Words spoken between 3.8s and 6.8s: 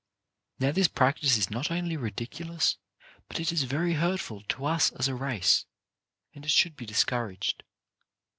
hurtful to us as a race, and it should